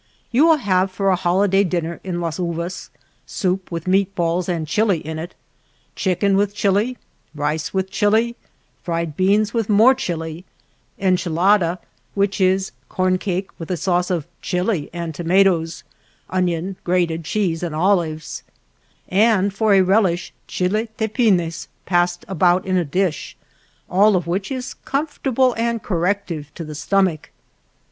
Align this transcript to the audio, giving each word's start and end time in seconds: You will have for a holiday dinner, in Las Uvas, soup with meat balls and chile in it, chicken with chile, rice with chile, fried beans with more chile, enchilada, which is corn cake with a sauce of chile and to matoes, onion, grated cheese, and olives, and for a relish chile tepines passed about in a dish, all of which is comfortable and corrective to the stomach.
You 0.31 0.47
will 0.47 0.57
have 0.57 0.89
for 0.89 1.09
a 1.11 1.15
holiday 1.15 1.63
dinner, 1.63 1.99
in 2.03 2.19
Las 2.21 2.39
Uvas, 2.39 2.89
soup 3.27 3.69
with 3.71 3.85
meat 3.85 4.15
balls 4.15 4.49
and 4.49 4.65
chile 4.67 4.97
in 4.97 5.19
it, 5.19 5.35
chicken 5.95 6.35
with 6.35 6.55
chile, 6.55 6.97
rice 7.35 7.71
with 7.71 7.91
chile, 7.91 8.35
fried 8.81 9.15
beans 9.15 9.53
with 9.53 9.69
more 9.69 9.93
chile, 9.93 10.43
enchilada, 10.99 11.77
which 12.15 12.41
is 12.41 12.71
corn 12.89 13.19
cake 13.19 13.51
with 13.59 13.69
a 13.69 13.77
sauce 13.77 14.09
of 14.09 14.25
chile 14.41 14.89
and 14.91 15.13
to 15.13 15.23
matoes, 15.23 15.83
onion, 16.31 16.77
grated 16.83 17.23
cheese, 17.23 17.61
and 17.61 17.75
olives, 17.75 18.41
and 19.07 19.53
for 19.53 19.75
a 19.75 19.81
relish 19.83 20.33
chile 20.47 20.89
tepines 20.97 21.67
passed 21.85 22.25
about 22.27 22.65
in 22.65 22.75
a 22.75 22.83
dish, 22.83 23.37
all 23.87 24.15
of 24.15 24.25
which 24.25 24.51
is 24.51 24.73
comfortable 24.83 25.53
and 25.59 25.83
corrective 25.83 26.51
to 26.55 26.63
the 26.65 26.73
stomach. 26.73 27.29